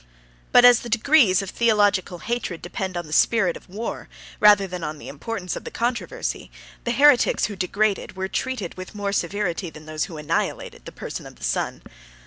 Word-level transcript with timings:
But 0.51 0.65
as 0.65 0.79
the 0.79 0.89
degrees 0.89 1.43
of 1.43 1.51
theological 1.51 2.17
hatred 2.25 2.63
depend 2.63 2.97
on 2.97 3.05
the 3.05 3.13
spirit 3.13 3.55
of 3.55 3.67
the 3.67 3.73
war, 3.73 4.09
rather 4.39 4.65
than 4.65 4.83
on 4.83 4.97
the 4.97 5.07
importance 5.07 5.55
of 5.55 5.63
the 5.63 5.69
controversy, 5.69 6.49
the 6.85 6.91
heretics 6.91 7.45
who 7.45 7.55
degraded, 7.55 8.15
were 8.15 8.27
treated 8.27 8.77
with 8.77 8.95
more 8.95 9.11
severity 9.13 9.69
than 9.69 9.85
those 9.85 10.05
who 10.05 10.17
annihilated, 10.17 10.85
the 10.85 10.91
person 10.91 11.27
of 11.27 11.35
the 11.35 11.43
Son. 11.43 11.83